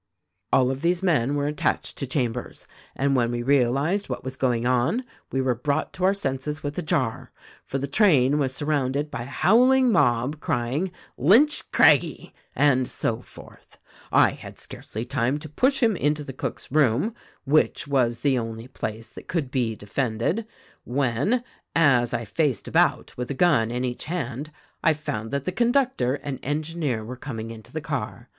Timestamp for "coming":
27.15-27.51